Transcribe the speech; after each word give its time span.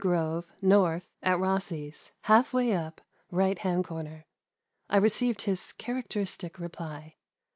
Grove, 0.01 0.47
North, 0.63 1.11
at 1.21 1.37
Rossi's, 1.37 2.11
halfway 2.21 2.73
up, 2.73 3.01
right 3.29 3.59
hand 3.59 3.85
corner." 3.85 4.25
I 4.89 4.97
received 4.97 5.43
his 5.43 5.73
characteristic 5.73 6.57
reply. 6.57 7.17